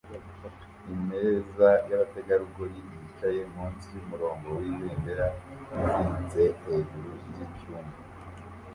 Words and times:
Imeza 0.95 1.69
yabategarugori 1.89 2.77
yicaye 2.89 3.41
munsi 3.53 3.85
yumurongo 3.95 4.47
wibendera 4.59 5.25
uziritse 5.79 6.43
hejuru 6.63 7.09
yicyumba 7.37 7.97